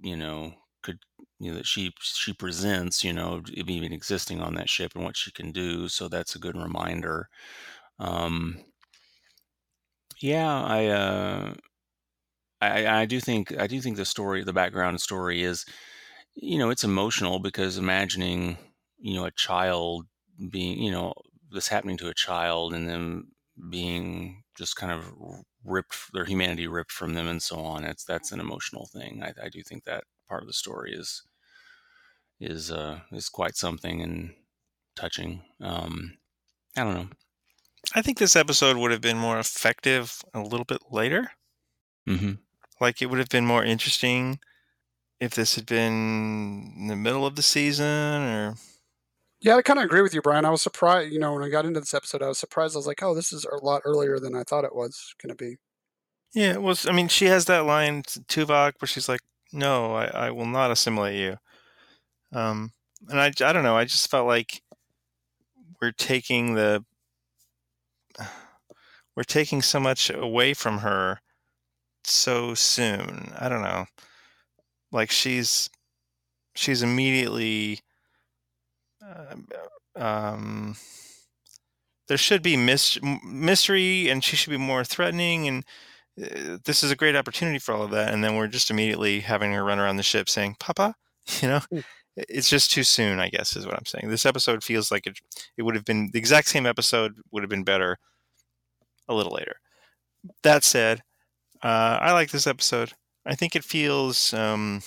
[0.00, 1.00] you know could
[1.38, 5.14] you know that she she presents you know even existing on that ship and what
[5.14, 5.88] she can do.
[5.88, 7.28] So that's a good reminder.
[7.98, 8.64] Um,
[10.20, 10.86] yeah, I.
[10.86, 11.54] Uh,
[12.62, 15.66] I, I do think I do think the story, the background story is,
[16.34, 18.58] you know, it's emotional because imagining,
[18.98, 20.06] you know, a child
[20.50, 21.12] being, you know,
[21.50, 23.32] this happening to a child and them
[23.70, 25.12] being just kind of
[25.64, 27.84] ripped, their humanity ripped from them and so on.
[27.84, 29.22] It's that's an emotional thing.
[29.22, 31.22] I, I do think that part of the story is
[32.40, 34.34] is uh, is quite something and
[34.94, 35.42] touching.
[35.60, 36.18] Um,
[36.76, 37.08] I don't know.
[37.94, 41.32] I think this episode would have been more effective a little bit later.
[42.06, 42.46] hmm
[42.80, 44.40] Like it would have been more interesting
[45.20, 48.56] if this had been in the middle of the season or
[49.40, 50.44] Yeah, I kind of agree with you, Brian.
[50.44, 52.74] I was surprised, you know, when I got into this episode, I was surprised.
[52.74, 55.36] I was like, oh, this is a lot earlier than I thought it was going
[55.36, 55.56] to be.
[56.34, 56.86] Yeah, it was.
[56.86, 59.20] I mean, she has that line to Tuvok where she's like,
[59.52, 61.36] "No, I, I will not assimilate you."
[62.32, 62.72] Um,
[63.08, 63.76] and I, I don't know.
[63.76, 64.62] I just felt like
[65.80, 66.84] we're taking the
[69.16, 71.20] we're taking so much away from her
[72.04, 73.32] so soon.
[73.38, 73.86] I don't know.
[74.92, 75.70] Like she's
[76.54, 77.80] she's immediately
[79.96, 80.76] um
[82.08, 85.64] there should be mis- mystery and she should be more threatening and
[86.22, 88.12] uh, this is a great opportunity for all of that.
[88.12, 90.94] And then we're just immediately having her run around the ship saying papa
[91.40, 91.60] you know?
[91.70, 91.80] Hmm.
[92.16, 94.08] it's just too soon i guess is what i'm saying.
[94.08, 95.18] This episode feels like it
[95.56, 97.98] it would have been the exact same episode would have been better
[99.08, 99.56] a little later.
[100.42, 101.02] That said
[101.62, 102.92] uh, i like this episode.
[103.24, 104.82] I think it feels um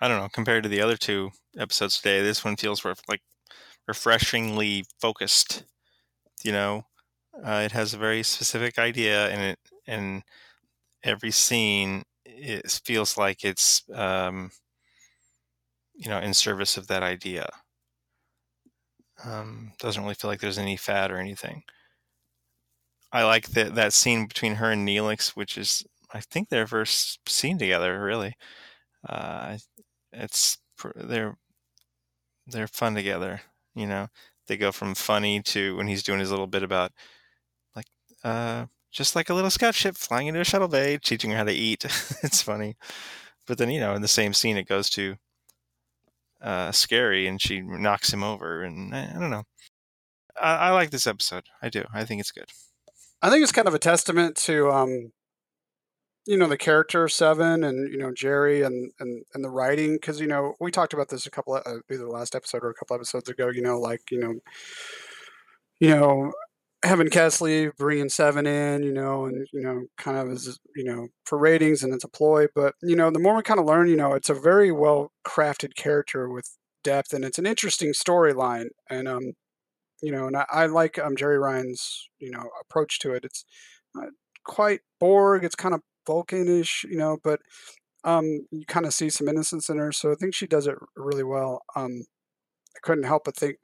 [0.00, 3.22] i don't know compared to the other two episodes today this one feels ref- like
[3.88, 5.64] refreshingly focused
[6.44, 6.84] you know?
[7.44, 10.22] Uh, it has a very specific idea and it and
[11.04, 14.50] every scene it feels like it's um,
[15.94, 17.48] you know in service of that idea.
[19.24, 21.64] Um, doesn't really feel like there's any fad or anything.
[23.12, 27.28] I like that that scene between her and neelix which is i think their first
[27.28, 28.34] scene together really.
[29.08, 29.58] Uh,
[30.16, 30.58] it's
[30.96, 31.36] they're
[32.46, 33.42] they're fun together
[33.76, 34.08] you know?
[34.48, 36.92] They go from funny to when he's doing his little bit about
[37.76, 37.86] like
[38.24, 41.44] uh just like a little scout ship flying into a shuttle bay teaching her how
[41.44, 41.84] to eat.
[42.22, 42.76] It's funny.
[43.46, 45.16] But then you know in the same scene it goes to
[46.40, 49.44] uh scary and she knocks him over and i, I don't know.
[50.40, 51.44] I, I like this episode.
[51.60, 51.84] I do.
[51.92, 52.50] I think it's good.
[53.22, 55.12] I think it's kind of a testament to um,
[56.26, 60.20] you know the character Seven and you know Jeri and and and the writing because
[60.20, 62.74] you know we talked about this a couple of uh, either last episode or a
[62.74, 63.48] couple episodes ago.
[63.48, 64.34] You know, like you know,
[65.80, 66.32] you know
[66.84, 71.08] having Kesley bringing Seven in, you know, and you know, kind of as you know
[71.24, 72.46] for ratings and it's a ploy.
[72.54, 75.12] But you know, the more we kind of learn, you know, it's a very well
[75.26, 78.68] crafted character with depth and it's an interesting storyline.
[78.90, 79.32] And um,
[80.02, 83.24] you know, and I, I like um Jeri Ryan's you know approach to it.
[83.24, 83.44] It's
[83.94, 84.08] not
[84.44, 85.44] quite Borg.
[85.44, 87.40] It's kind of Vulcanish, you know, but
[88.04, 89.92] um, you kind of see some innocence in her.
[89.92, 91.62] So I think she does it really well.
[91.74, 92.04] Um,
[92.76, 93.56] I couldn't help but think,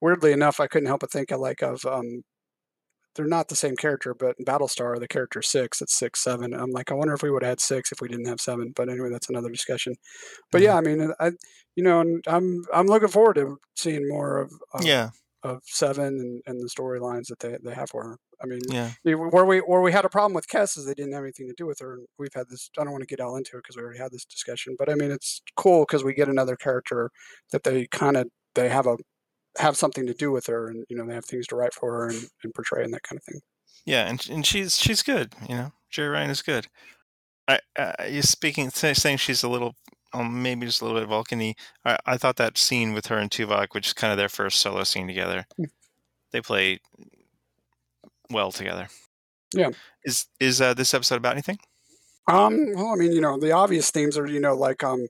[0.00, 2.22] weirdly enough, I couldn't help but think of like of um,
[3.14, 6.52] they're not the same character, but in Battlestar, the character six, it's six, seven.
[6.52, 8.72] I'm like, I wonder if we would have had six if we didn't have seven.
[8.74, 9.94] But anyway, that's another discussion.
[10.52, 11.02] But yeah, mm-hmm.
[11.02, 11.30] I mean, I,
[11.76, 15.10] you know, and I'm I'm looking forward to seeing more of, of yeah
[15.46, 18.16] of seven and, and the storylines that they, they have for her.
[18.42, 18.90] I mean, yeah.
[19.04, 21.54] where we where we had a problem with Kes is they didn't have anything to
[21.56, 21.94] do with her.
[21.94, 22.70] And we've had this.
[22.78, 24.76] I don't want to get all into it because we already had this discussion.
[24.78, 27.10] But I mean, it's cool because we get another character
[27.52, 28.96] that they kind of they have a
[29.58, 31.92] have something to do with her, and you know they have things to write for
[31.92, 33.40] her and, and portray and that kind of thing.
[33.86, 35.34] Yeah, and and she's she's good.
[35.48, 36.66] You know, Jeri Ryan is good.
[37.48, 39.76] I, uh, you speaking saying she's a little
[40.12, 43.18] um, maybe just a little bit of Vulcan I, I thought that scene with her
[43.18, 45.64] and Tuvok, which is kind of their first solo scene together, hmm.
[46.32, 46.80] they play
[48.30, 48.88] well together.
[49.54, 49.70] Yeah.
[50.04, 51.58] Is is uh, this episode about anything?
[52.28, 52.72] Um.
[52.74, 55.06] Well, I mean, you know, the obvious themes are, you know, like um,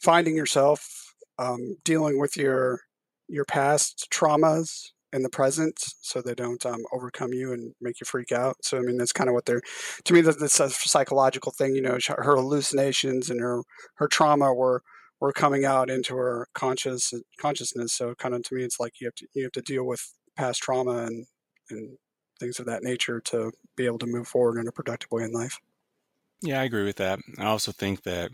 [0.00, 2.80] finding yourself, um, dealing with your
[3.28, 8.04] your past traumas, in the present so they don't um, overcome you and make you
[8.04, 8.56] freak out.
[8.62, 9.62] So I mean that's kind of what they're
[10.04, 11.74] to me that's a psychological thing.
[11.74, 13.62] You know, her hallucinations and her
[13.96, 14.82] her trauma were
[15.20, 17.92] were coming out into her conscious consciousness.
[17.92, 20.12] So kind of to me it's like you have to you have to deal with
[20.36, 21.26] past trauma and
[21.70, 21.98] and
[22.40, 25.32] things of that nature to be able to move forward in a productive way in
[25.32, 25.58] life.
[26.42, 27.20] Yeah, I agree with that.
[27.38, 28.32] I also think that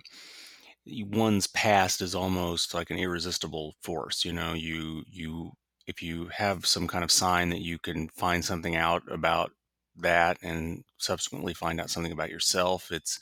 [0.87, 4.25] one's past is almost like an irresistible force.
[4.25, 5.53] You know, you you
[5.89, 9.51] if you have some kind of sign that you can find something out about
[9.97, 13.19] that and subsequently find out something about yourself it's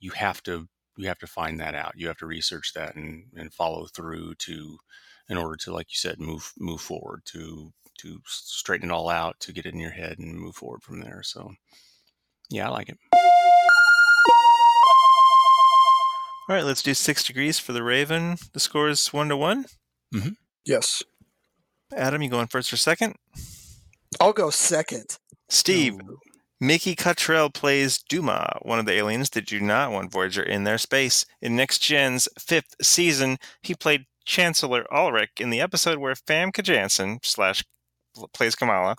[0.00, 1.92] you have to you have to find that out.
[1.96, 4.78] You have to research that and, and follow through to
[5.28, 9.40] in order to like you said move move forward to to straighten it all out
[9.40, 11.22] to get it in your head and move forward from there.
[11.22, 11.52] So
[12.50, 12.98] yeah i like it.
[16.48, 18.36] All right let's do six degrees for the raven.
[18.52, 19.64] The score is one to one.
[20.14, 20.30] Mm-hmm.
[20.64, 21.02] yes
[21.96, 23.16] Adam, you going first or second?
[24.20, 25.18] I'll go second.
[25.48, 25.98] Steve,
[26.60, 30.78] Mickey Cottrell plays Duma, one of the aliens that do not want Voyager in their
[30.78, 31.26] space.
[31.40, 37.18] In Next Gen's fifth season, he played Chancellor Alrik in the episode where Famke Janssen
[37.22, 37.64] slash
[38.32, 38.96] plays Kamala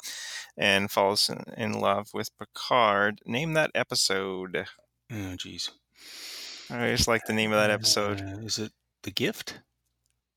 [0.58, 3.19] and falls in love with Picard.
[3.25, 4.65] Name that episode.
[5.12, 5.69] Oh, jeez.
[6.69, 8.21] I just like the name of that episode.
[8.21, 8.71] Uh, is it
[9.03, 9.60] The Gift?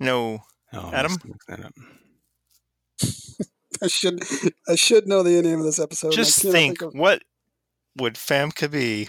[0.00, 0.40] No.
[0.72, 1.16] Oh, Adam?
[3.82, 4.22] I should
[4.68, 6.12] I should know the name of this episode.
[6.12, 6.94] Just think, think of...
[6.94, 7.22] what
[7.96, 9.08] would Famke be?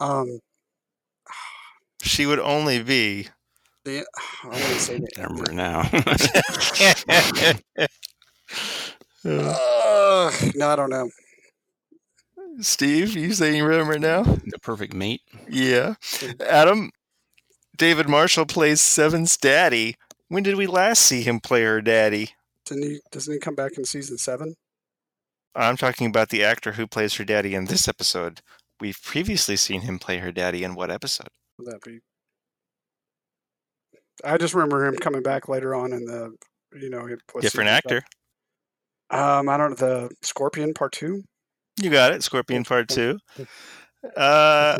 [0.00, 0.40] Um,
[2.02, 3.28] she would only be.
[3.84, 4.04] The,
[4.44, 5.80] I want to say the remember now.
[9.24, 11.08] uh, no, I don't know.
[12.60, 14.22] Steve, you saying you remember now?
[14.22, 15.22] The perfect mate.
[15.48, 15.94] Yeah.
[16.40, 16.90] Adam,
[17.76, 19.96] David Marshall plays Seven's daddy.
[20.28, 22.30] When did we last see him play her daddy?
[22.70, 23.00] Didn't he?
[23.10, 24.54] Doesn't he come back in season seven?
[25.56, 28.40] I'm talking about the actor who plays her daddy in this episode.
[28.80, 31.28] We've previously seen him play her daddy in what episode?
[31.58, 31.98] Would that be?
[34.24, 36.36] I just remember him coming back later on in the,
[36.80, 37.08] you know,
[37.40, 38.02] different actor.
[39.10, 41.24] Um, I don't know the Scorpion Part Two.
[41.80, 43.18] You got it, Scorpion Part Two.
[44.16, 44.78] Uh,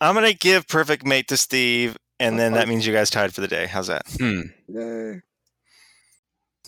[0.00, 3.40] I'm gonna give Perfect Mate to Steve, and then that means you guys tied for
[3.40, 3.66] the day.
[3.66, 4.02] How's that?
[4.18, 4.42] Hmm.
[4.68, 5.20] Yay.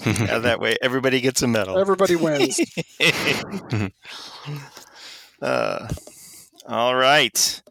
[0.05, 1.78] Yeah, that way everybody gets a medal.
[1.78, 2.61] Everybody wins.
[5.42, 5.88] uh,
[6.66, 7.62] all right.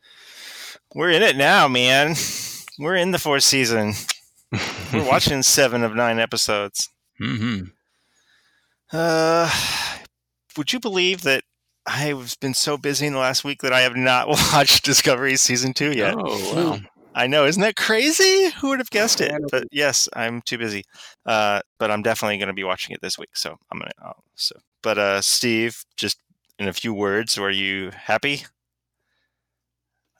[0.95, 2.15] We're in it now, man.
[2.79, 3.93] We're in the fourth season.
[4.93, 6.89] We're watching seven of nine episodes.
[7.19, 7.65] Mm-hmm.
[8.91, 9.51] Uh,
[10.55, 11.43] would you believe that
[11.85, 15.73] I've been so busy in the last week that I have not watched Discovery season
[15.73, 16.15] two yet?
[16.17, 16.79] Oh, wow.
[17.15, 18.49] I know, isn't that crazy?
[18.59, 19.31] Who would have guessed it?
[19.51, 20.83] But yes, I'm too busy.
[21.25, 24.13] Uh, but I'm definitely going to be watching it this week, so I'm gonna.
[24.35, 26.17] So, but uh, Steve, just
[26.59, 28.43] in a few words, were you happy?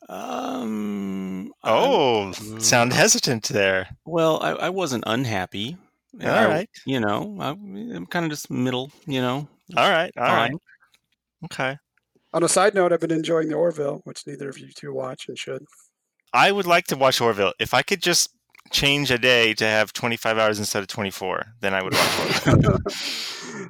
[0.10, 1.52] Um.
[1.64, 3.88] Oh, sound hesitant there.
[4.06, 5.78] Well, I, I wasn't unhappy.
[6.22, 6.70] All right.
[6.86, 8.92] You know, I, am kind of just middle.
[9.08, 9.48] You know.
[9.76, 10.12] All right.
[10.18, 10.52] All Fine.
[10.52, 10.62] right.
[11.46, 11.78] Okay.
[12.34, 15.28] On a side note, I've been enjoying the Orville, which neither of you two watch
[15.28, 15.66] and should.
[16.34, 17.54] I would like to watch Orville.
[17.60, 18.30] If I could just
[18.72, 22.80] change a day to have 25 hours instead of 24, then I would watch Orville.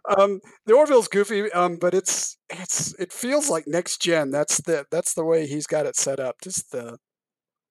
[0.18, 4.32] um, the Orville's goofy, um, but it's it's it feels like next gen.
[4.32, 6.38] That's the that's the way he's got it set up.
[6.42, 6.98] Just the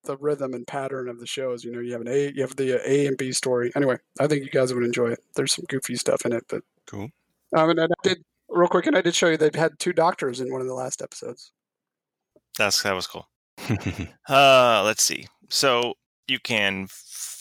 [0.04, 1.64] the rhythm and pattern of the shows.
[1.64, 3.72] You know, you have an A, you have the A and B story.
[3.76, 5.20] Anyway, I think you guys would enjoy it.
[5.36, 7.08] There's some goofy stuff in it, but cool.
[7.56, 10.40] Um, and I did real quick, and I did show you they've had two doctors
[10.40, 11.52] in one of the last episodes.
[12.58, 13.26] That's that was cool.
[14.28, 15.26] uh, let's see.
[15.48, 15.94] So
[16.28, 16.86] you can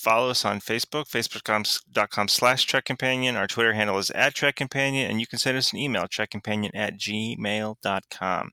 [0.01, 3.35] follow us on Facebook, facebook.com slash Trek Companion.
[3.35, 6.71] Our Twitter handle is at Trek Companion, and you can send us an email, trekcompanion
[6.73, 8.49] at gmail.com.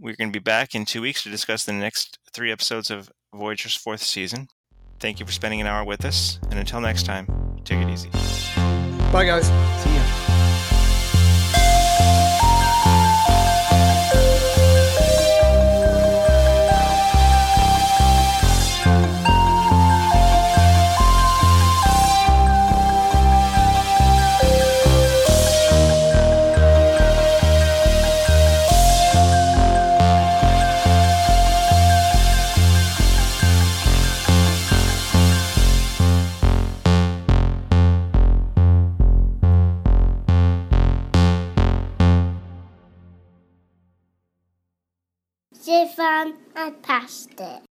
[0.00, 3.10] We're going to be back in two weeks to discuss the next three episodes of
[3.34, 4.48] Voyager's fourth season.
[5.00, 7.26] Thank you for spending an hour with us, and until next time,
[7.64, 8.08] take it easy.
[9.12, 9.46] Bye, guys.
[9.82, 10.27] See ya.
[46.10, 47.67] I passed it.